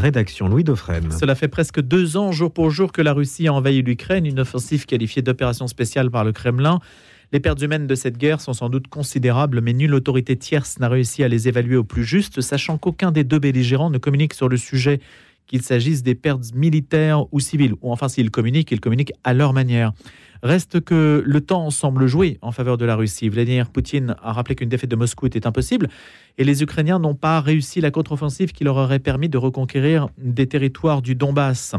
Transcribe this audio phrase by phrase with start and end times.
[0.00, 1.12] rédaction, Louis Dauphren.
[1.12, 4.40] Cela fait presque deux ans, jour pour jour, que la Russie a envahi l'Ukraine, une
[4.40, 6.80] offensive qualifiée d'opération spéciale par le Kremlin.
[7.32, 10.88] Les pertes humaines de cette guerre sont sans doute considérables, mais nulle autorité tierce n'a
[10.88, 14.48] réussi à les évaluer au plus juste, sachant qu'aucun des deux belligérants ne communique sur
[14.48, 15.00] le sujet,
[15.50, 19.52] qu'il s'agisse des pertes militaires ou civiles, ou enfin s'ils communiquent, ils communiquent à leur
[19.52, 19.92] manière.
[20.44, 23.28] Reste que le temps semble jouer en faveur de la Russie.
[23.28, 25.88] Vladimir Poutine a rappelé qu'une défaite de Moscou était impossible
[26.38, 30.46] et les Ukrainiens n'ont pas réussi la contre-offensive qui leur aurait permis de reconquérir des
[30.46, 31.74] territoires du Donbass.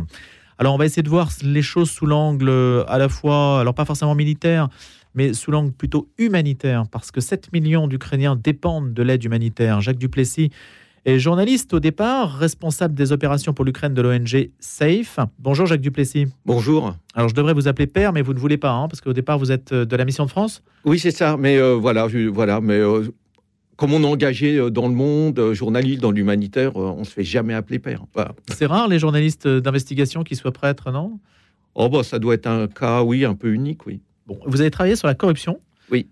[0.57, 2.51] Alors on va essayer de voir les choses sous l'angle
[2.89, 4.67] à la fois, alors pas forcément militaire,
[5.15, 9.79] mais sous l'angle plutôt humanitaire, parce que 7 millions d'Ukrainiens dépendent de l'aide humanitaire.
[9.79, 10.51] Jacques Duplessis
[11.05, 15.19] est journaliste au départ, responsable des opérations pour l'Ukraine de l'ONG SAFE.
[15.39, 16.27] Bonjour Jacques Duplessis.
[16.45, 16.95] Bonjour.
[17.15, 19.39] Alors je devrais vous appeler père, mais vous ne voulez pas, hein, parce qu'au départ
[19.39, 22.61] vous êtes euh, de la mission de France Oui, c'est ça, mais euh, voilà, voilà,
[22.61, 23.07] mais euh,
[23.77, 27.55] comme on est engagé dans le monde, journaliste dans l'humanitaire, on ne se fait jamais
[27.55, 28.05] appeler père.
[28.53, 31.19] C'est rare les journalistes d'investigation qui soient prêtres, non?
[31.73, 34.01] Oh bah ça doit être un cas, oui, un peu unique, oui.
[34.27, 35.59] Bon, vous avez travaillé sur la corruption?
[35.89, 36.07] Oui.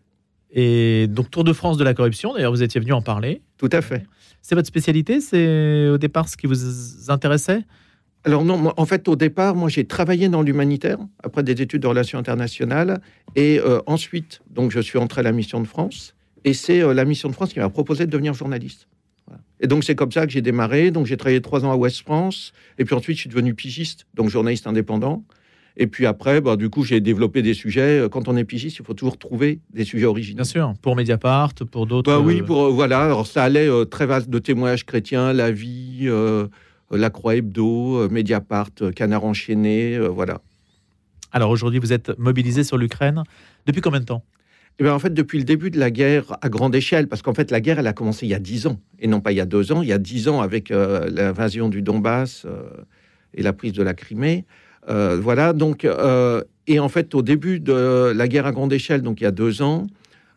[0.52, 3.42] Et donc Tour de France de la corruption, d'ailleurs vous étiez venu en parler.
[3.60, 4.08] Tout à fait.
[4.50, 5.22] C'est votre spécialité?
[5.22, 7.62] C'est au départ ce qui vous intéressait?
[8.24, 11.88] Alors non, en fait, au départ, moi, j'ai travaillé dans l'humanitaire après des études de
[11.88, 13.00] relations internationales,
[13.36, 16.96] et euh, ensuite, donc, je suis entré à la mission de France, et c'est euh,
[16.96, 18.88] la mission de France qui m'a proposé de devenir journaliste.
[19.60, 20.90] Et donc, c'est comme ça que j'ai démarré.
[20.90, 24.08] Donc, j'ai travaillé trois ans à Ouest France, et puis ensuite, je suis devenu pigiste,
[24.16, 25.24] donc journaliste indépendant.
[25.82, 28.06] Et puis après, bah, du coup, j'ai développé des sujets.
[28.12, 30.44] Quand on est pigiste, il faut toujours trouver des sujets originaux.
[30.44, 32.12] Bien sûr, pour Mediapart, pour d'autres.
[32.12, 33.02] Bah oui, pour euh, voilà.
[33.02, 36.48] Alors ça allait euh, très vaste de témoignages chrétiens, la vie, euh,
[36.92, 40.42] la Croix Hebdo, Mediapart, Canard enchaîné, voilà.
[41.32, 43.24] Alors aujourd'hui, vous êtes mobilisé sur l'Ukraine
[43.66, 44.26] depuis combien de temps?
[44.80, 47.34] Eh bien, en fait, depuis le début de la guerre à grande échelle, parce qu'en
[47.34, 49.36] fait, la guerre, elle a commencé il y a dix ans, et non pas il
[49.36, 52.46] y a deux ans, il y a dix ans avec l'invasion du Donbass
[53.34, 54.46] et la prise de la Crimée.
[54.88, 59.02] Euh, voilà, donc, euh, et en fait, au début de la guerre à grande échelle,
[59.02, 59.88] donc il y a deux ans,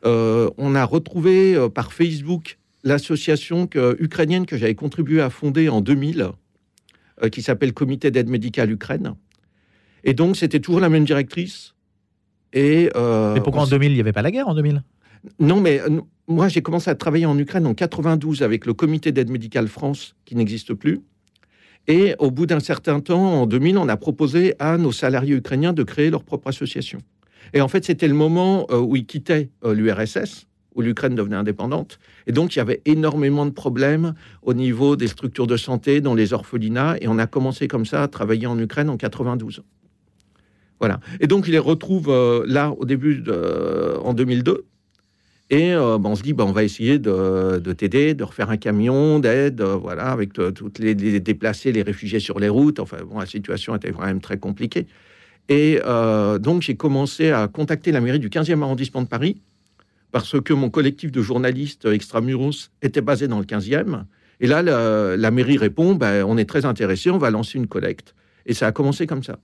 [0.05, 3.69] euh, on a retrouvé par Facebook l'association
[3.99, 6.31] ukrainienne que j'avais contribué à fonder en 2000,
[7.31, 9.15] qui s'appelle Comité d'aide médicale Ukraine.
[10.03, 11.75] Et donc, c'était toujours la même directrice.
[12.53, 14.83] Et, pourquoi en 2000 Il n'y avait pas la guerre en 2000
[15.39, 15.81] Non, mais
[16.27, 20.17] moi, j'ai commencé à travailler en Ukraine en 92 avec le Comité d'aide médicale France,
[20.25, 21.01] qui n'existe plus.
[21.89, 25.73] Et au bout d'un certain temps, en 2000, on a proposé à nos salariés ukrainiens
[25.73, 27.01] de créer leur propre association.
[27.55, 31.37] Et en fait, c'était le moment euh, où ils quittaient euh, l'URSS, où l'Ukraine devenait
[31.37, 31.99] indépendante.
[32.27, 36.15] Et donc, il y avait énormément de problèmes au niveau des structures de santé, dans
[36.15, 36.97] les orphelinats.
[37.01, 39.63] Et on a commencé comme ça à travailler en Ukraine en 92.
[40.79, 41.01] Voilà.
[41.21, 43.25] Et donc, il les retrouve euh, là, au début,
[44.05, 44.67] en 2002.
[45.53, 49.19] Et euh, on se dit, bah, on va essayer de, t'aider, de refaire un camion
[49.19, 52.81] d'aide, euh, voilà, avec toutes les, déplacés, les réfugiés sur les routes.
[52.81, 54.87] Enfin, bon, la situation était quand même très compliquée.
[55.51, 59.43] Et euh, donc, j'ai commencé à contacter la mairie du 15e arrondissement de Paris,
[60.11, 64.05] parce que mon collectif de journalistes extramuros était basé dans le 15e.
[64.41, 68.15] Et là, la, mairie répond, bah, on est très intéressé, on va lancer une collecte.
[68.47, 69.39] Et ça a commencé comme ça.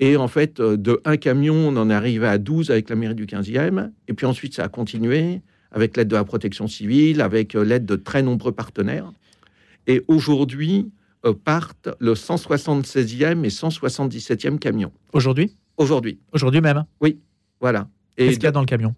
[0.00, 2.96] Et en fait, euh, de un camion, on en est arrivé à 12 avec la
[2.96, 3.90] mairie du 15e.
[4.08, 7.86] Et puis ensuite, ça a continué avec l'aide de la protection civile, avec euh, l'aide
[7.86, 9.12] de très nombreux partenaires.
[9.86, 10.90] Et aujourd'hui,
[11.24, 14.92] euh, partent le 176e et 177e camion.
[15.12, 15.56] Aujourd'hui?
[15.76, 16.18] Aujourd'hui.
[16.32, 16.84] Aujourd'hui même?
[17.00, 17.18] Oui,
[17.60, 17.88] voilà.
[18.16, 18.94] Qu'est-ce qu'il y a dans le camion?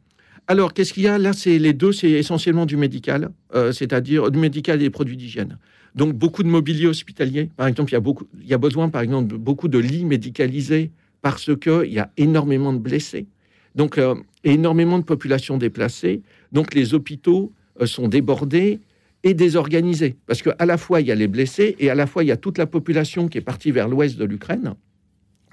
[0.47, 1.17] Alors, qu'est-ce qu'il y a?
[1.17, 3.31] Là C'est les deux, c'est essentiellement du médical,
[3.73, 5.59] c'est-à-dire du médical et des produits d'hygiène.
[5.95, 7.51] Donc beaucoup de mobilier hospitalier.
[7.57, 9.79] Par exemple, il y a, beaucoup, il y a besoin, par exemple, de beaucoup de
[9.79, 10.91] lits médicalisés
[11.23, 13.27] parce qu'il y a énormément de blessés.
[13.75, 16.23] Donc, euh, énormément de populations déplacées.
[16.53, 18.81] Donc, les hôpitaux euh, sont débordés
[19.23, 20.17] et désorganisés.
[20.27, 22.33] Parce qu'à la fois, il y a les blessés et à la fois, il y
[22.33, 24.75] a toute la population qui est partie vers l'ouest de l'Ukraine.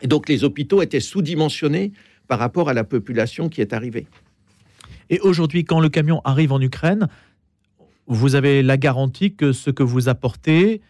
[0.02, 1.92] Et donc, les hôpitaux étaient sous-dimensionnés
[2.28, 4.08] par rapport à la population qui est arrivée.
[5.10, 7.08] Et aujourd'hui, quand le camion arrive en Ukraine,
[8.08, 10.82] vous avez la garantie que ce que vous apportez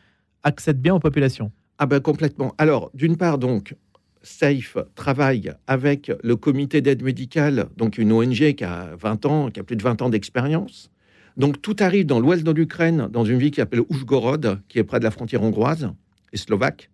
[0.43, 2.53] accède bien aux populations Ah ben complètement.
[2.57, 3.75] Alors, d'une part, donc,
[4.23, 9.59] SAFE travaille avec le comité d'aide médicale, donc une ONG qui a 20 ans, qui
[9.59, 10.91] a plus de 20 ans d'expérience.
[11.37, 14.83] Donc tout arrive dans l'ouest de l'Ukraine, dans une ville qui s'appelle Oujgorod, qui est
[14.83, 15.91] près de la frontière hongroise
[16.33, 16.89] et slovaque.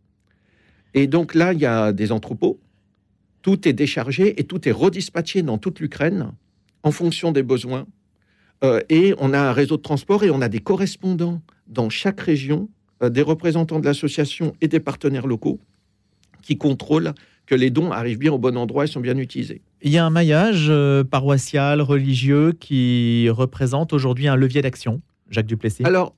[0.93, 2.59] Et donc là, il y a des entrepôts.
[3.41, 6.31] Tout est déchargé et tout est redispatché dans toute l'Ukraine
[6.83, 7.85] en fonction des besoins
[8.63, 12.21] euh, et on a un réseau de transport et on a des correspondants dans chaque
[12.21, 12.69] région,
[13.03, 15.59] euh, des représentants de l'association et des partenaires locaux
[16.41, 17.13] qui contrôlent
[17.45, 19.61] que les dons arrivent bien au bon endroit et sont bien utilisés.
[19.81, 25.45] Il y a un maillage euh, paroissial, religieux, qui représente aujourd'hui un levier d'action, Jacques
[25.45, 25.83] Duplessis?
[25.85, 26.15] Alors,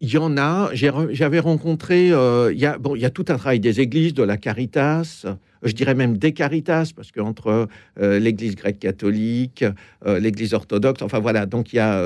[0.00, 0.70] il y en a.
[0.74, 2.08] J'avais rencontré.
[2.08, 5.26] Il, y a, bon, il y a tout un travail des églises, de la Caritas,
[5.62, 7.68] je dirais même des Caritas, parce qu'entre
[8.00, 9.64] euh, l'Église grecque catholique,
[10.06, 11.46] euh, l'Église orthodoxe, enfin voilà.
[11.46, 12.00] Donc il y a.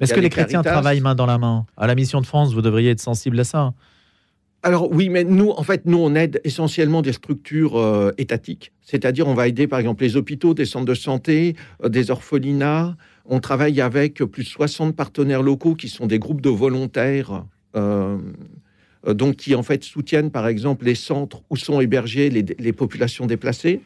[0.00, 1.66] Est-ce que les, chrétiens travaillent main dans la main?
[1.76, 3.72] À la mission de France, vous devriez être sensible à ça.
[4.62, 8.72] Alors oui, mais nous, en fait, nous, on aide essentiellement des structures étatiques.
[8.80, 11.54] C'est-à-dire, on va aider, par exemple, les hôpitaux, des centres de santé,
[11.86, 12.96] des orphelinats.
[13.26, 17.44] On travaille avec plus de 60 partenaires locaux qui sont des groupes de volontaires,
[17.76, 18.18] euh, euh,
[19.12, 23.80] donc qui en fait soutiennent par exemple les centres où sont hébergées les, populations déplacées.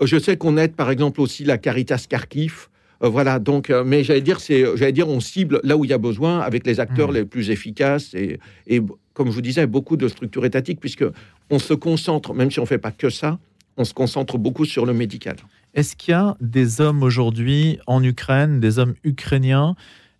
[0.00, 2.68] Euh, je sais qu'on aide par exemple aussi la Caritas Kharkiv.
[3.00, 5.98] voilà, donc, mais j'allais dire, c'est, j'allais dire, on cible là où il y a
[5.98, 7.14] besoin avec les acteurs mmh.
[7.14, 8.38] les plus efficaces et,
[8.68, 8.80] et,
[9.12, 11.04] comme je vous disais, beaucoup de structures étatiques puisque
[11.50, 13.38] on se concentre, même si on fait pas que ça,
[13.76, 15.36] on se concentre beaucoup sur le médical.
[15.74, 19.74] Est-ce qu'il y a des hommes aujourd'hui en Ukraine, des hommes ukrainiens,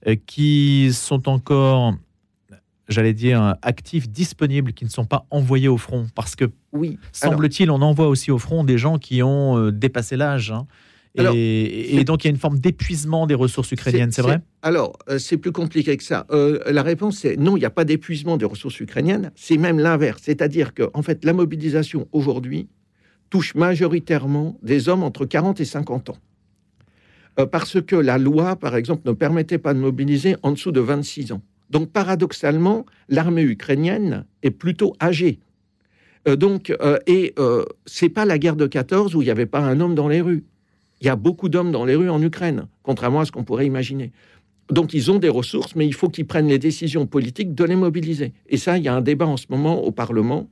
[0.07, 1.95] euh, qui sont encore,
[2.93, 7.71] j'allais dire, actifs, disponibles, qui ne sont pas envoyés au front Parce que, oui, semble-t-il,
[7.71, 10.53] on envoie aussi au front des gens qui ont euh, dépassé l'âge.
[10.53, 10.67] Hein.
[11.17, 14.41] et, donc, il y a une forme d'épuisement des ressources ukrainiennes, c'est vrai?
[14.63, 16.27] Alors, euh, c'est plus compliqué que ça.
[16.31, 19.33] la réponse est non, il n'y a pas d'épuisement des ressources ukrainiennes.
[19.35, 20.23] C'est même l'inverse.
[20.25, 22.69] C'est-à-dire que, en fait, la mobilisation aujourd'hui,
[23.33, 26.19] touche majoritairement des hommes entre 40 et 50 ans.
[27.39, 30.81] Euh, parce que la loi, par exemple, ne permettait pas de mobiliser en dessous de
[30.81, 31.43] 26 ans.
[31.73, 35.41] Donc, paradoxalement, l'armée ukrainienne est plutôt âgée.
[36.29, 37.35] Euh, donc, euh, et
[37.87, 40.21] c'est pas la guerre de 14 où il n'y avait pas un homme dans les
[40.21, 40.45] rues.
[41.01, 43.67] Il y a beaucoup d'hommes dans les rues en Ukraine, contrairement à ce qu'on pourrait
[43.67, 44.13] imaginer.
[44.71, 47.75] Donc, ils ont des ressources, mais il faut qu'ils prennent les décisions politiques de les
[47.75, 48.33] mobiliser.
[48.49, 50.49] Et ça, il y a un débat en ce moment au Parlement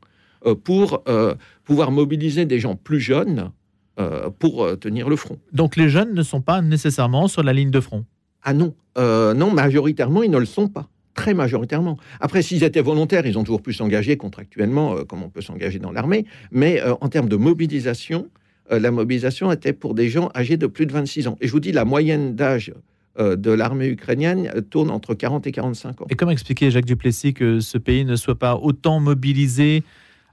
[0.46, 1.34] euh, pour euh,
[1.64, 3.50] pouvoir mobiliser des gens plus jeunes
[3.98, 5.38] euh, pour tenir le front.
[5.52, 8.06] Donc les jeunes ne sont pas nécessairement sur la ligne de front?
[8.42, 11.96] Ah non, non, majoritairement, ils ne le sont pas très majoritairement.
[12.20, 15.92] Après, s'ils étaient volontaires, ils ont toujours pu s'engager contractuellement, comme on peut s'engager dans
[15.92, 16.24] l'armée.
[16.50, 18.28] Mais en termes de mobilisation,
[18.70, 21.36] la mobilisation était pour des gens âgés de plus de 26 ans.
[21.40, 22.72] Et je vous dis, la moyenne d'âge
[23.18, 26.06] de l'armée ukrainienne tourne entre 40 et 45 ans.
[26.10, 29.82] Et comment expliquer, Jacques Duplessis, que ce pays ne soit pas autant mobilisé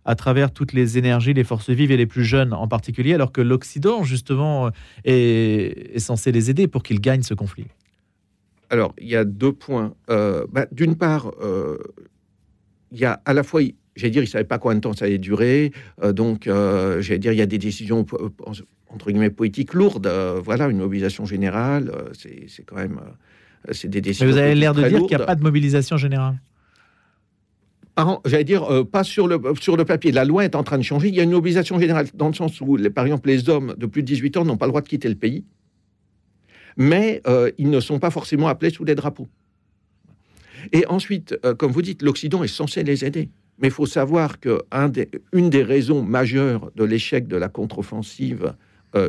[0.07, 3.33] à travers toutes les énergies, les forces vives et les plus jeunes en particulier, alors
[3.33, 4.71] que l'Occident, justement,
[5.03, 7.65] est, censé les aider pour qu'ils gagnent ce conflit?
[8.69, 9.93] Alors, il y a deux points.
[10.09, 11.77] Euh, bah, d'une part, euh,
[12.91, 13.61] il y a à la fois,
[13.95, 15.71] j'allais dire, ils ne savaient pas combien de temps ça allait durer,
[16.03, 18.05] euh, donc, j'allais dire, il y a des décisions
[18.89, 20.07] entre guillemets politiques lourdes.
[20.43, 22.99] voilà, une mobilisation générale, c'est quand même,
[23.71, 24.25] c'est des décisions.
[24.25, 26.39] Mais vous avez l'air de dire qu'il n'y a pas de mobilisation générale
[28.25, 30.11] j'allais dire, euh, pas sur le, sur le papier.
[30.11, 31.09] La loi est en train de changer.
[31.09, 33.75] Il y a une mobilisation générale dans le sens où, les, par exemple, les hommes
[33.77, 35.45] de plus de 18 ans n'ont pas le droit de quitter le pays,
[36.77, 39.27] mais euh, ils ne sont pas forcément appelés sous les drapeaux.
[40.71, 43.29] Et ensuite, euh, comme vous dites, l'Occident est censé les aider.
[43.59, 48.53] Mais il faut savoir qu'une des, des raisons majeures de l'échec de la contre-offensive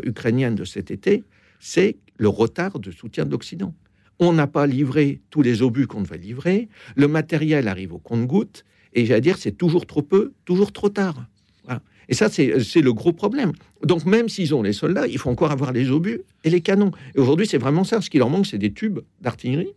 [0.05, 1.25] ukrainienne de cet été,
[1.61, 3.75] c'est le retard de soutien de l'Occident.
[4.19, 8.65] On n'a pas livré tous les obus qu'on devait livrer, le matériel arrive au compte-gouttes,
[8.95, 11.27] et j'allais dire, c'est toujours trop peu, toujours trop tard.
[12.09, 13.53] Et ça, c'est le gros problème.
[13.85, 16.91] Donc, même s'ils ont les soldats, il faut encore avoir les obus et les canons.
[17.15, 18.01] Et aujourd'hui, c'est vraiment ça.
[18.01, 19.73] Ce qui leur manque, c'est des tubes d'artillerie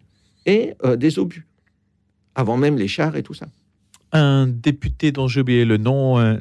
[0.45, 1.45] et euh, des obus.
[2.35, 3.47] Avant même les chars et tout ça.
[4.13, 6.37] Un député dont j'ai oublié le nom euh,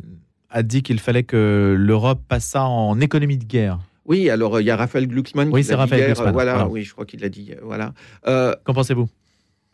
[0.48, 3.80] a dit qu'il fallait que l'Europe passât en économie de guerre.
[4.06, 5.50] Oui, alors euh, il y a Raphaël Glucksmann.
[5.52, 6.32] Oui, c'est Raphaël Glucksmann.
[6.32, 7.50] voilà, oui, je crois qu'il l'a dit.
[7.62, 7.92] Voilà.
[8.24, 9.08] Qu'en pensez-vous?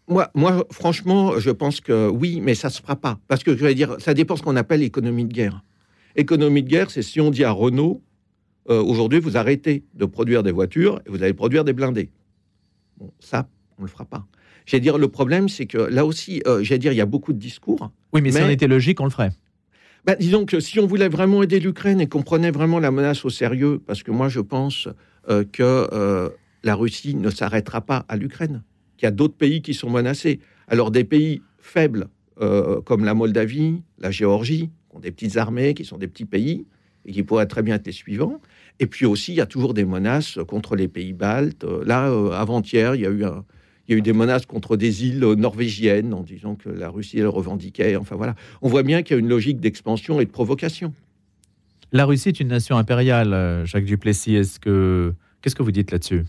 [0.09, 3.19] Moi, moi, franchement, je pense que oui, mais ça ne se fera pas.
[3.29, 5.63] Parce que je vais dire, ça dépend ce qu'on appelle économie de guerre.
[6.15, 8.03] Économie de guerre, c'est si on dit à Renault,
[8.71, 12.11] euh, aujourd'hui, vous arrêtez de produire des voitures et vous allez produire des blindés.
[12.99, 13.49] Bon, ça,
[13.79, 14.27] on ne le fera pas.
[14.65, 17.33] J'ai dire, le problème, c'est que là aussi, euh, j'ai dire, il y a beaucoup
[17.33, 17.91] de discours.
[18.13, 19.31] Oui, mais, si on était logique, on le ferait.
[20.05, 23.25] Ben, disons que si on voulait vraiment aider l'Ukraine et qu'on prenait vraiment la menace
[23.25, 24.89] au sérieux, parce que moi, je pense
[25.29, 26.33] euh, que
[26.63, 28.63] la Russie ne s'arrêtera pas à l'Ukraine
[28.97, 30.41] qu'il y a d'autres pays qui sont menacés.
[30.69, 32.09] Alors des pays faibles
[32.41, 36.27] euh, comme la Moldavie, la Géorgie, qui ont des petites armées, qui sont des petits
[36.27, 36.67] pays
[37.07, 38.41] et qui pourraient très bien être les suivants.
[38.79, 41.65] Et puis aussi, il y a toujours des menaces contre les pays baltes.
[41.65, 46.23] Euh, là, euh, avant-hier, il y a eu des menaces contre des îles norvégiennes en
[46.23, 47.97] disant que la Russie le revendiquait.
[47.97, 50.93] Enfin voilà, on voit bien qu'il y a une logique d'expansion et de provocation.
[51.93, 54.35] La Russie est une nation impériale, Jacques Duplessis.
[54.35, 56.25] Est-ce que qu'est-ce que vous dites là-dessus?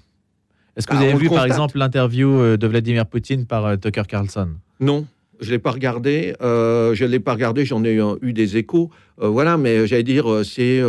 [0.78, 3.76] Est-ce que vous bah, avez vu, par exemple, l'interview euh, de Vladimir Poutine par euh,
[3.78, 4.50] Tucker Carlson?
[4.80, 5.08] Non,
[5.40, 6.36] je ne l'ai pas regardé.
[6.42, 8.92] Euh, je ne l'ai pas regardé, j'en ai eu, des échos.
[9.18, 10.82] voilà, mais j'allais dire, c'est.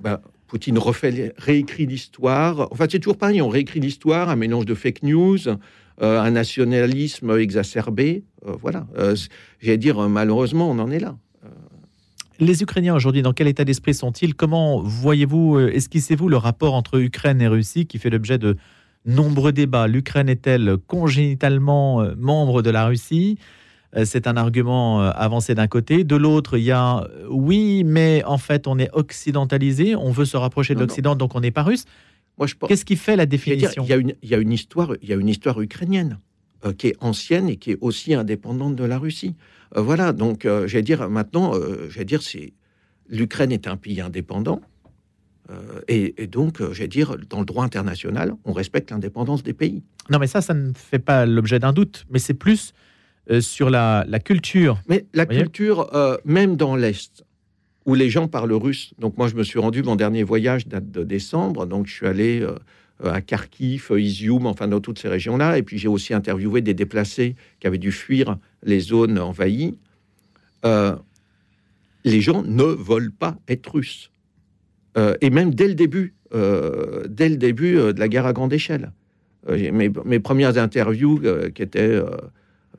[0.00, 2.68] Bah, Poutine refait, réécrit l'histoire.
[2.70, 5.38] Enfin, c'est toujours pareil, on réécrit l'histoire, un mélange de fake news.
[6.00, 8.24] un nationalisme exacerbé.
[8.62, 8.86] voilà.
[9.60, 11.16] J'allais dire, malheureusement, on en est là.
[12.40, 14.34] Les Ukrainiens aujourd'hui, dans quel état d'esprit sont-ils?
[14.34, 18.56] Comment voyez-vous, esquissez-vous le rapport entre Ukraine et Russie qui fait l'objet de
[19.08, 23.38] nombreux débats L'Ukraine est-elle congénitalement membre de la Russie?
[23.96, 26.04] Euh, c'est un argument euh, avancé d'un côté.
[26.04, 30.24] De l'autre, il y a euh, oui, mais en fait, on est occidentalisé, on veut
[30.24, 31.84] se rapprocher de l'Occident, donc on n'est pas russe.
[32.68, 33.82] Qu'est-ce qui fait la définition?
[33.84, 36.18] il, y a une, il, y a une, histoire, il y a une histoire ukrainienne
[36.76, 39.34] qui est ancienne et qui est aussi indépendante de la Russie.
[39.74, 41.52] voilà, donc j'allais dire maintenant,
[41.88, 42.52] j'allais dire c'est
[43.08, 44.60] l'Ukraine est un pays indépendant.
[45.88, 49.82] Et, et, donc, j'allais dire, dans le droit international, on respecte l'indépendance des pays.
[50.10, 52.04] Non, mais ça, ça ne fait pas l'objet d'un doute.
[52.10, 52.74] Mais c'est plus
[53.30, 54.80] euh, sur la, culture.
[54.88, 57.24] Mais la culture, euh, même dans l'Est,
[57.84, 58.94] où les gens parlent russe.
[58.98, 62.06] Donc moi, je me suis rendu, mon dernier voyage date de décembre, donc je suis
[62.06, 62.54] allé euh,
[63.04, 65.58] à Kharkiv, Izium, enfin dans toutes ces régions-là.
[65.58, 69.76] Et puis j'ai aussi interviewé des déplacés qui avaient dû fuir les zones envahies.
[70.64, 74.10] les gens ne veulent pas être russes.
[75.20, 78.92] Et même dès le début, dès le début de la guerre à grande échelle.
[79.48, 81.22] Mes, mes, premières interviews
[81.54, 82.00] qui étaient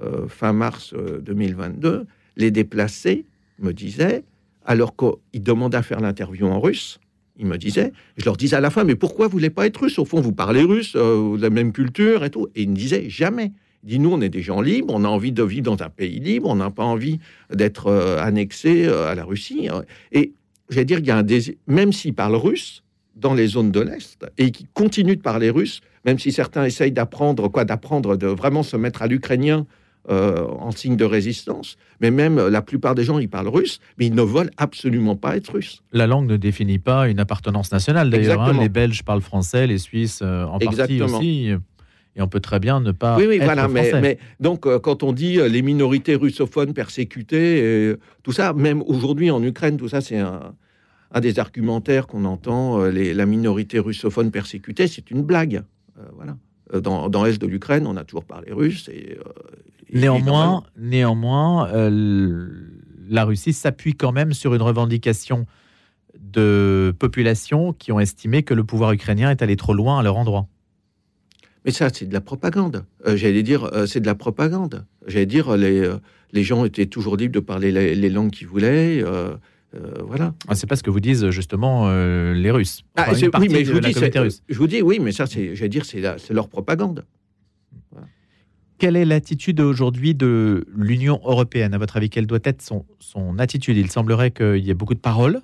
[0.01, 2.03] euh, fin mars 2022, euh,
[2.37, 3.25] les déplacés
[3.59, 4.23] me disaient,
[4.65, 6.99] alors qu'ils demandaient à faire l'interview en russe,
[7.37, 9.81] ils me disaient, je leur disais à la fin, mais pourquoi vous voulez pas être
[9.81, 9.99] russe?
[9.99, 12.47] Au fond, vous parlez russe, euh, vous avez la même culture et tout.
[12.55, 13.51] Et ils me disaient, jamais.
[13.83, 15.89] Ils disent, nous, on est des gens libres, on a envie de vivre dans un
[15.89, 17.19] pays libre, on n'a pas envie
[17.53, 19.67] d'être annexé à la Russie.
[20.13, 20.33] Et
[20.69, 22.83] j'allais dire qu'il y a un désir, même s'ils parlent russe,
[23.15, 26.91] dans les zones de l'Est, et qui continuent de parler russe, même si certains essayent
[26.91, 29.65] d'apprendre, quoi, d'apprendre, de vraiment se mettre à l'ukrainien
[30.09, 31.75] euh, en signe de résistance.
[31.99, 35.35] Mais même la plupart des gens, ils parlent russe, mais ils ne veulent absolument pas
[35.35, 35.83] être russes.
[35.91, 38.09] La langue ne définit pas une appartenance nationale.
[38.09, 38.57] D'ailleurs, hein.
[38.57, 41.51] les Belges parlent français, les Suisses euh, en partie aussi.
[42.15, 43.17] Et on peut très bien ne pas.
[43.17, 43.67] Oui, oui, voilà.
[43.67, 49.31] Mais, donc, euh, quand on dit les minorités russophones persécutées, et tout ça, même aujourd'hui
[49.31, 50.53] en Ukraine, tout ça, c'est un,
[51.21, 52.79] des argumentaires qu'on entend.
[52.79, 55.63] la minorité russophone persécutée, c'est une blague.
[56.15, 56.35] voilà.
[56.73, 59.17] Dans, dans l'est de l'Ukraine, on a toujours parlé russe et
[59.91, 62.47] Néanmoins, néanmoins euh,
[63.09, 65.45] la Russie s'appuie quand même sur une revendication
[66.19, 70.17] de populations qui ont estimé que le pouvoir ukrainien est allé trop loin à leur
[70.17, 70.47] endroit.
[71.65, 72.85] Mais ça, c'est de la propagande.
[73.05, 74.85] Euh, j'allais dire, euh, c'est de la propagande.
[75.07, 75.91] J'allais dire, les,
[76.31, 79.03] les gens étaient toujours libres de parler les, langues qu'ils voulaient.
[80.01, 80.33] voilà.
[80.47, 82.83] Ah, c'est pas ce que vous disent justement les Russes.
[82.95, 85.85] Ah, oui, mais je vous, dis, je vous dis, oui, mais ça, c'est, j'allais dire,
[85.85, 87.03] c'est leur propagande.
[88.79, 91.73] Quelle est l'attitude aujourd'hui de l'Union européenne?
[91.73, 93.75] À votre avis, quelle doit être son, attitude?
[93.75, 95.41] Il semblerait qu'il y ait beaucoup de paroles.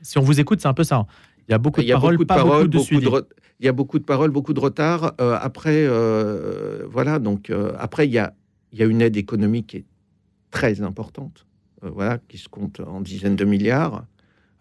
[0.00, 1.06] si on vous écoute, c'est un peu ça.
[1.48, 3.26] Il y a beaucoup de paroles, beaucoup de pas beaucoup de,
[3.62, 5.14] Il y a beaucoup de paroles, beaucoup de retard.
[5.20, 7.20] Euh, après, euh, voilà.
[7.20, 8.34] Donc euh, après, il y a,
[8.72, 9.84] il y a une aide économique qui est
[10.50, 11.46] très importante.
[11.80, 14.04] voilà, qui se compte en dizaines de milliards.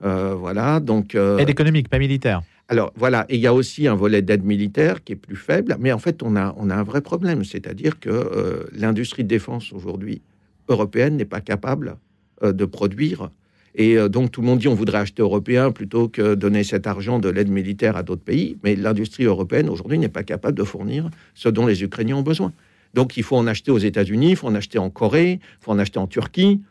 [0.02, 0.80] voilà.
[0.80, 2.44] Donc aide économique, pas militaire.
[2.70, 5.76] Alors voilà, et il y a aussi un volet d'aide militaire qui est plus faible,
[5.80, 9.74] mais en fait on a, on a un vrai problème, c'est-à-dire que l'industrie de défense
[9.74, 10.22] aujourd'hui
[10.70, 11.98] européenne n'est pas capable
[12.42, 13.30] de produire.
[13.76, 16.88] Et euh, donc tout le monde dit on voudrait acheter européen plutôt que donner cet
[16.88, 20.64] argent de l'aide militaire à d'autres pays, mais l'industrie européenne aujourd'hui n'est pas capable de
[20.64, 22.52] fournir ce dont les Ukrainiens ont besoin.
[22.94, 25.72] Donc il faut en acheter aux États-Unis, il faut en acheter en Corée, il faut
[25.72, 26.62] en acheter en Turquie.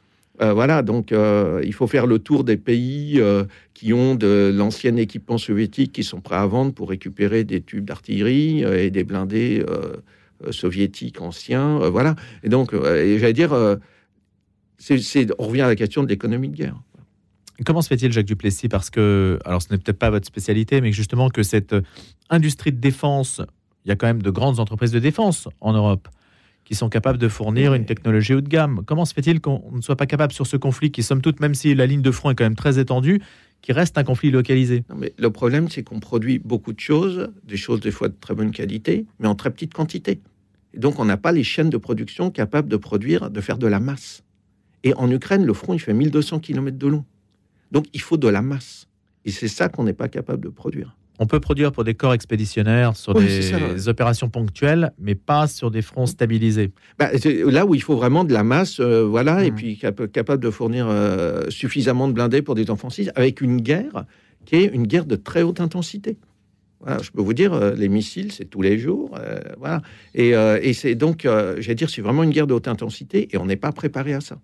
[0.43, 3.21] Euh, voilà, donc euh, il faut faire le tour des pays
[3.75, 7.85] qui ont de l'ancien équipement soviétique qui sont prêts à vendre pour récupérer des tubes
[7.85, 9.65] d'artillerie et des blindés
[10.51, 11.79] soviétiques anciens.
[11.89, 12.17] voilà.
[12.43, 16.77] Et donc, j'allais dire, on revient à la question de l'économie de guerre.
[17.65, 20.93] Comment se fait-il, Jacques Duplessis Parce que, alors ce n'est peut-être pas votre spécialité, mais
[20.93, 21.75] justement que cette
[22.31, 23.43] industrie de défense,
[23.85, 26.09] il y a quand même de grandes entreprises de défense en Europe
[26.65, 28.83] qui sont capables de fournir une technologie haut de gamme.
[28.87, 31.55] Comment se fait-il qu'on ne soit pas capable sur ce conflit qui, somme toute, même
[31.55, 33.21] si la ligne de front est quand même très étendue,
[33.61, 34.85] qui reste un conflit localisé?
[34.97, 38.35] Mais Le problème, c'est qu'on produit beaucoup de choses, des choses des fois de très
[38.35, 40.21] bonne qualité, mais en très petite quantité.
[40.73, 43.67] Et donc, on n'a pas les chaînes de production capables de produire, de faire de
[43.67, 44.23] la masse.
[44.85, 47.05] Et en Ukraine, le front, il fait 1200 km de long.
[47.71, 48.87] Donc, il faut de la masse.
[49.25, 50.97] Et c'est ça qu'on n'est pas capable de produire.
[51.23, 55.83] On peut produire pour des corps expéditionnaires sur des opérations ponctuelles, mais pas sur des
[55.83, 56.73] fronts stabilisés.
[56.99, 57.11] Bah,
[57.45, 59.55] là où il faut vraiment de la masse, euh, voilà, et mmh.
[59.55, 64.07] puis capable de fournir euh, suffisamment de blindés pour des offensives, avec une guerre
[64.47, 66.17] qui est une guerre de très haute intensité.
[66.81, 69.11] Voilà, je peux vous dire, euh, les missiles, c'est tous les jours.
[69.59, 69.83] voilà.
[70.15, 71.25] Et, et c'est donc,
[71.59, 74.23] j'allais dire, c'est vraiment une guerre de haute intensité et on n'est pas préparé à
[74.23, 74.39] ça.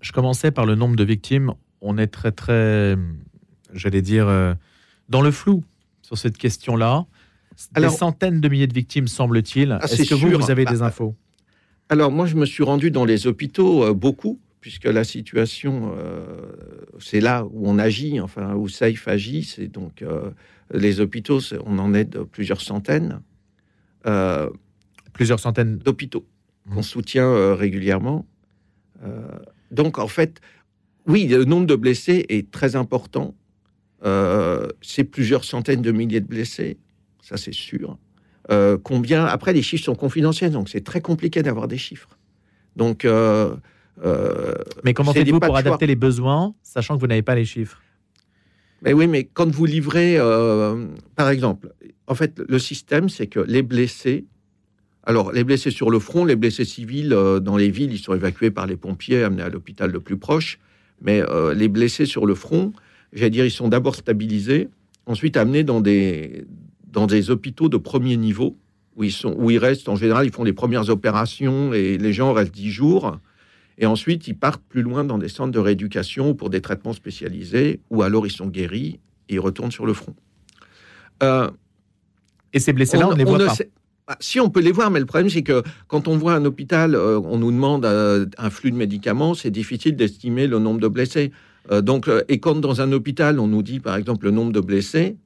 [0.00, 1.52] Je commençais par le nombre de victimes.
[1.80, 2.96] On est très, très,
[3.72, 4.26] j'allais dire,
[5.08, 5.64] dans le flou
[6.02, 7.06] sur cette question-là.
[7.76, 9.72] des centaines de milliers de victimes, semble-t-il.
[9.72, 11.14] Ah, Est-ce que vous, vous avez des bah, infos?
[11.90, 16.24] Alors, moi, je me suis rendu dans les hôpitaux euh, beaucoup, puisque la situation, euh,
[16.98, 19.42] c'est là où on agit, enfin, où SAFE agit.
[19.42, 20.30] C'est donc euh,
[20.72, 23.20] les hôpitaux, on en est de plusieurs centaines.
[25.12, 26.24] plusieurs centaines d'hôpitaux
[26.70, 26.82] qu'on mmh.
[26.82, 28.26] soutient régulièrement.
[29.70, 30.40] donc, en fait,
[31.08, 33.34] oui, le nombre de blessés est très important.
[34.02, 36.78] c'est plusieurs centaines de milliers de blessés
[37.28, 37.98] ça c'est sûr.
[38.50, 42.08] Euh, combien Après, les chiffres sont confidentiels, donc c'est très compliqué d'avoir des chiffres.
[42.76, 43.54] Donc, euh,
[44.02, 47.82] euh, mais comment faites-vous pour adapter les besoins, sachant que vous n'avez pas les chiffres?
[48.80, 50.18] Mais oui, mais quand vous livrez,
[51.16, 51.74] par exemple,
[52.06, 54.24] en fait, le système, c'est que les blessés,
[55.02, 58.52] alors les blessés sur le front, les blessés civils dans les villes, ils sont évacués
[58.52, 60.58] par les pompiers, amenés à l'hôpital le plus proche.
[61.00, 61.22] Mais
[61.54, 62.72] les blessés sur le front,
[63.12, 64.68] j'allais dire, ils sont d'abord stabilisés,
[65.06, 66.44] ensuite amenés dans des
[66.92, 68.56] dans des hôpitaux de premier niveau,
[68.96, 72.12] où ils, sont, où ils restent, en général, ils font les premières opérations et les
[72.12, 73.18] gens restent dix jours.
[73.78, 77.80] Et ensuite, ils partent plus loin dans des centres de rééducation pour des traitements spécialisés,
[77.90, 80.14] ou alors ils sont guéris et ils retournent sur le front.
[81.22, 81.48] Euh,
[82.52, 83.54] et ces blessés-là, on, ne les voit pas
[84.08, 86.44] bah, si on peut les voir, mais le problème c'est que quand on voit un
[86.44, 90.80] hôpital, euh, on nous demande euh, un flux de médicaments, c'est difficile d'estimer le nombre
[90.80, 91.30] de blessés.
[91.82, 95.18] donc, et quand dans un hôpital on nous dit par exemple le nombre de blessés,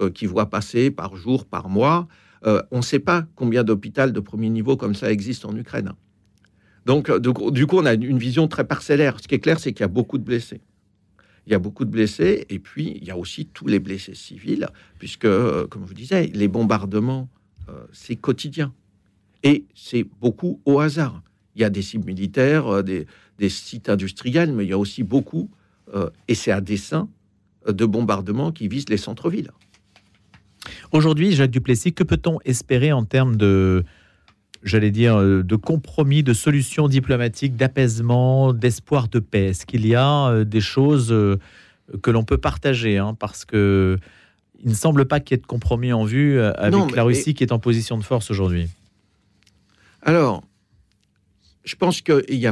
[0.00, 2.08] euh, qui voient passer par jour, par mois.
[2.46, 5.92] Euh, on ne sait pas combien d'hôpitaux de premier niveau comme ça existent en Ukraine.
[6.86, 9.20] Donc, euh, du coup, on a une vision très parcellaire.
[9.20, 10.62] Ce qui est clair, c'est qu'il y a beaucoup de blessés.
[11.46, 14.14] Il y a beaucoup de blessés, et puis il y a aussi tous les blessés
[14.14, 14.66] civils,
[14.98, 17.28] puisque, comme je vous disais, les bombardements,
[17.92, 18.72] c'est quotidien.
[19.42, 21.22] Et c'est beaucoup au hasard.
[21.54, 23.06] Il y a des cibles militaires, des,
[23.38, 25.50] des sites industriels, mais il y a aussi beaucoup,
[26.28, 27.08] et c'est à dessein,
[27.66, 29.50] de bombardements qui visent les centres-villes.
[30.92, 33.84] Aujourd'hui, Jacques Duplessis, que peut-on espérer en termes de,
[34.62, 39.46] j'allais dire, euh, de compromis, de solutions diplomatiques, d'apaisement, d'espoir de paix?
[39.46, 41.38] Est-ce qu'il y a euh, des choses euh,
[42.02, 43.98] que l'on peut partager hein, Parce que
[44.62, 47.44] il ne semble pas qu'il y ait de compromis en vue avec la Russie qui
[47.44, 48.68] est en position de force aujourd'hui.
[50.02, 50.42] Alors,
[51.64, 52.46] je pense qu'il n'y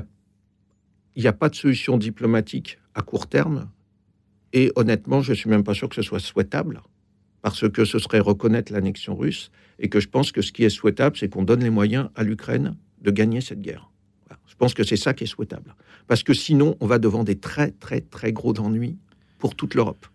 [1.27, 3.69] a pas de solution diplomatique à court terme.
[4.53, 6.83] Et honnêtement, je ne suis même pas sûr que ce soit souhaitable
[7.43, 10.69] parce que ce serait reconnaître l'annexion russe, et que je pense que ce qui est
[10.69, 13.91] souhaitable, c'est qu'on donne les moyens à l'Ukraine de gagner cette guerre.
[14.47, 15.75] Je pense que c'est ça qui est souhaitable.
[16.07, 18.99] Parce que sinon, on va devant des très, très, très gros ennuis
[19.39, 20.07] pour toute l'Europe.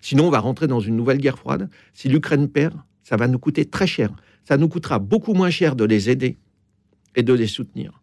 [0.00, 1.68] Sinon, on va rentrer dans une nouvelle guerre froide.
[1.94, 4.10] Si l'Ukraine perd, ça va nous coûter très cher.
[4.44, 6.38] Ça nous coûtera beaucoup moins cher de les aider
[7.14, 8.02] et de les soutenir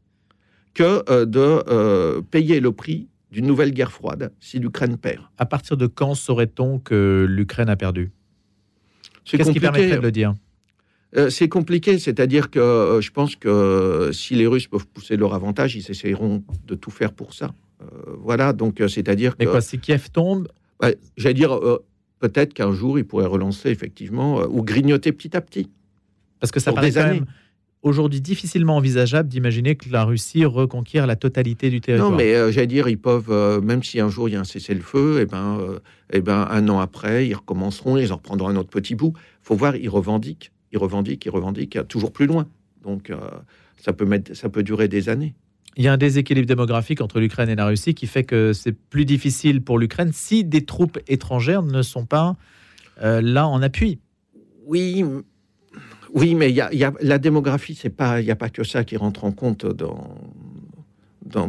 [0.73, 5.23] que euh, de euh, payer le prix d'une nouvelle guerre froide si l'Ukraine perd.
[5.37, 8.11] À partir de quand saurait-on que l'Ukraine a perdu?
[9.25, 10.33] Qu'est-ce qui permettrait de le dire?
[11.15, 15.33] Euh, c'est compliqué, c'est-à-dire que euh, je pense que si les Russes peuvent pousser leur
[15.33, 17.53] avantage, ils essaieront de tout faire pour ça.
[18.17, 19.45] Voilà, donc c'est-à-dire que.
[19.45, 20.49] Mais quoi, si Kiev tombe
[21.17, 21.59] J'allais dire,
[22.19, 25.69] peut-être qu'un jour, ils pourraient relancer effectivement, ou grignoter petit à petit.
[26.39, 27.25] Parce que ça paraît quand même
[27.81, 32.11] aujourd'hui difficilement envisageable d'imaginer que la Russie reconquiert la totalité du territoire.
[32.11, 35.19] Non, mais j'allais dire, ils peuvent, même si un jour il y a un cessez-le-feu,
[35.19, 35.79] et eh ben,
[36.11, 39.13] et ben, un an après, ils recommenceront, ils en reprendront un autre petit bout.
[39.15, 42.47] Il faut voir, ils revendiquent, ils revendiquent, ils revendiquent toujours plus loin.
[42.83, 43.17] Donc, euh,
[43.77, 45.35] ça, peut mettre, ça peut durer des années.
[45.77, 48.73] Il y a un déséquilibre démographique entre l'Ukraine et la Russie qui fait que c'est
[48.73, 52.35] plus difficile pour l'Ukraine si des troupes étrangères ne sont pas
[53.01, 53.99] euh, là en appui.
[54.65, 55.03] Oui,
[56.13, 59.31] oui, mais la démographie, c'est pas, il n'y a pas que ça qui rentre en
[59.31, 59.65] compte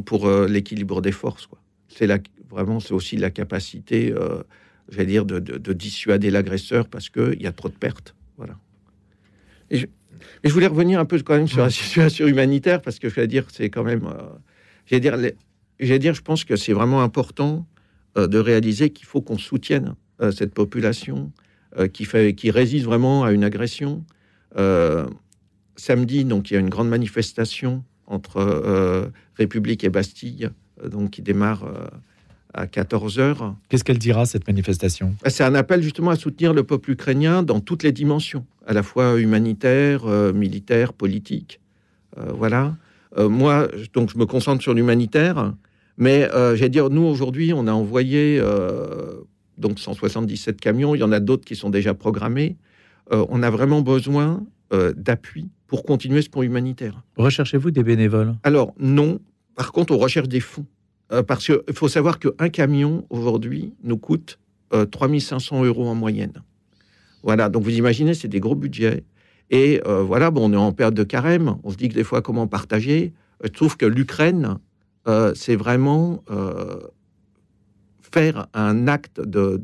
[0.05, 1.49] pour euh, l'équilibre des forces.
[1.89, 2.09] C'est
[2.51, 4.43] vraiment, aussi la capacité, euh,
[5.05, 8.15] dire, de, dissuader l'agresseur parce qu'il y a trop de pertes.
[8.37, 8.57] Voilà.
[10.45, 13.27] Je, voulais revenir un peu quand même sur la situation humanitaire parce que je vais
[13.27, 15.17] dire, c'est quand même, euh, dire,
[15.79, 17.67] j'allais dire, je pense que c'est vraiment important
[18.17, 21.33] euh, de réaliser qu'il faut qu'on soutienne euh, cette population
[21.93, 24.05] qui fait, qui résiste vraiment à une agression.
[25.77, 30.51] samedi, donc, il y a une grande manifestation entre République et Bastille,
[30.85, 31.65] donc qui démarre
[32.55, 33.55] à 14 heures.
[33.69, 35.15] Qu'est-ce qu'elle dira, cette manifestation?
[35.23, 38.73] Bah, C'est un appel justement à soutenir le peuple ukrainien dans toutes les dimensions, à
[38.73, 41.61] la fois humanitaire, euh, militaire, politique.
[42.19, 42.77] Euh, voilà.
[43.19, 45.55] Euh, moi, donc, je me concentre sur l'humanitaire,
[45.97, 48.41] mais j'allais dire, nous, aujourd'hui, on a envoyé
[49.59, 52.57] donc 177 camions, il y en a d'autres qui sont déjà programmés.
[53.11, 54.43] on a vraiment besoin
[54.97, 57.03] d'appui pour continuer ce pont humanitaire.
[57.19, 58.35] Recherchez-vous des bénévoles?
[58.45, 59.21] Alors, non.
[59.57, 60.65] Par contre, on recherche des fonds.
[61.27, 64.39] Parce qu'il faut savoir qu'un camion, aujourd'hui, nous coûte
[64.91, 66.43] 3500 euh, euros en moyenne.
[67.23, 69.05] Voilà, donc vous imaginez, c'est des gros budgets.
[69.51, 71.57] Et euh, voilà, bon, on est en période de carême.
[71.65, 73.13] On se dit que des fois, comment partager?
[73.43, 74.59] Je trouve que l'Ukraine,
[75.09, 76.79] euh, c'est vraiment euh,
[78.01, 79.61] faire un acte de,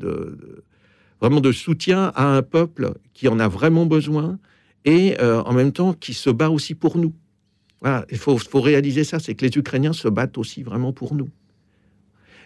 [1.21, 4.39] vraiment de soutien à un peuple qui en a vraiment besoin
[4.85, 7.13] et en même temps qui se bat aussi pour nous.
[7.81, 11.29] Voilà, il faut réaliser ça, c'est que les Ukrainiens se battent aussi vraiment pour nous.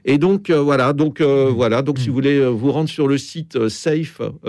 [0.05, 4.41] Et donc voilà, donc voilà, donc si vous voulez vous rendre sur le site safe.asso.fr,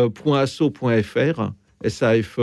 [1.87, 2.39] SAFE,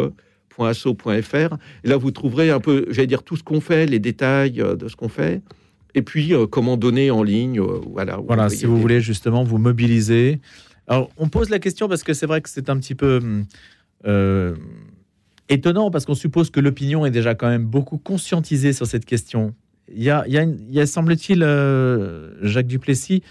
[0.67, 1.57] asso.fr.
[1.85, 4.77] Et là, vous trouverez un peu, j'allais dire, tout ce qu'on fait, les détails euh,
[4.77, 5.43] de ce qu'on fait.
[5.95, 7.61] Et puis, euh, comment donner en ligne.
[7.61, 10.41] Euh, voilà, voilà si vous voulez justement vous mobiliser.
[10.87, 13.21] Alors, on pose la question parce que c'est vrai que c'est un petit peu
[15.51, 19.55] étonnant parce qu'on suppose que l'opinion est déjà quand même beaucoup conscientisée sur cette question.
[19.95, 21.41] Il y a, il y semble-t-il,
[22.43, 23.23] Jacques Duplessis,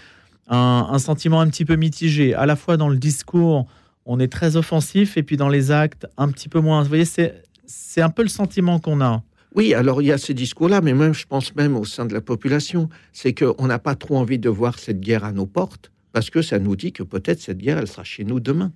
[0.48, 3.66] un, un, sentiment un petit peu mitigé, à la fois dans le discours
[4.10, 6.82] on est très offensif et puis dans les actes, un petit peu moins.
[6.82, 9.22] Vous voyez, c'est un peu le sentiment qu'on a.
[9.54, 12.14] Oui, alors il y a ces discours-là, mais même, je pense même au sein de
[12.14, 15.92] la population, c'est qu'on n'a pas trop envie de voir cette guerre à nos portes,
[16.12, 18.72] parce que ça nous dit que peut-être cette guerre, elle sera chez nous demain.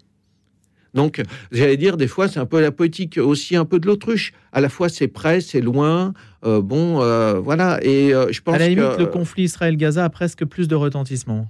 [0.94, 4.32] Donc, j'allais dire, des fois, c'est un peu la politique aussi un peu de l'autruche.
[4.52, 6.12] À la fois, c'est près, c'est loin.
[6.44, 7.78] Euh, bon, euh, voilà.
[7.82, 11.48] Et euh, je pense à la limite, le conflit Israël-Gaza a presque plus de retentissement.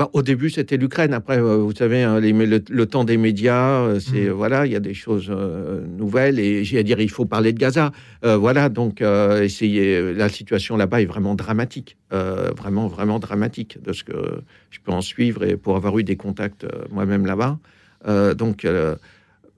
[0.00, 1.12] Bah, au début, c'était l'Ukraine.
[1.12, 4.32] Après, euh, vous savez, hein, le, temps des médias, euh, c'est mm.
[4.32, 7.52] voilà, il y a des choses euh, nouvelles et j'ai à dire, il faut parler
[7.52, 7.92] de Gaza.
[8.22, 10.14] voilà, donc essayer.
[10.14, 15.02] La situation là-bas est vraiment dramatique, vraiment, vraiment dramatique de ce que je peux en
[15.02, 17.58] suivre et pour avoir eu des contacts moi-même là-bas.
[18.06, 18.66] Donc,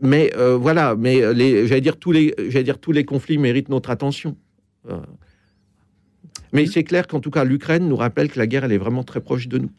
[0.00, 4.36] mais voilà, mais j'allais dire tous les, j'allais dire tous les conflits méritent notre attention.
[6.52, 9.04] mais c'est clair qu'en tout cas, l'Ukraine nous rappelle que la guerre, elle est vraiment
[9.04, 9.70] très proche de nous.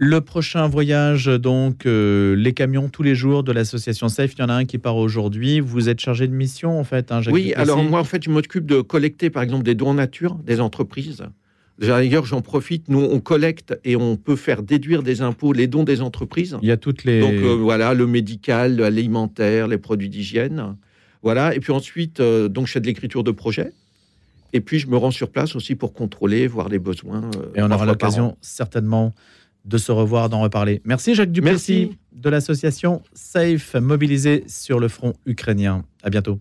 [0.00, 4.42] Le prochain voyage, donc, euh, les camions tous les jours de l'association Safe, il y
[4.44, 5.58] en a un qui part aujourd'hui.
[5.58, 8.64] Vous êtes chargé de mission, en fait, hein, Oui, alors moi, en fait, je m'occupe
[8.64, 11.24] de collecter, par exemple, des dons en nature des entreprises.
[11.78, 12.88] D'ailleurs, j'en profite.
[12.88, 16.56] Nous, on collecte et on peut faire déduire des impôts les dons des entreprises.
[16.60, 17.20] Il y a toutes les.
[17.20, 20.76] Donc, euh, voilà, le médical, l'alimentaire, les produits d'hygiène.
[21.22, 21.54] Voilà.
[21.54, 23.72] Et puis ensuite, euh, donc, je fais de l'écriture de projet.
[24.52, 27.30] Et puis, je me rends sur place aussi pour contrôler, voir les besoins.
[27.54, 29.14] et on aura l'occasion, certainement,
[29.64, 30.80] de se revoir, d'en reparler.
[30.84, 35.84] Merci Jacques Duplessis de l'association SAFE, mobilisée sur le front ukrainien.
[36.02, 36.40] À bientôt.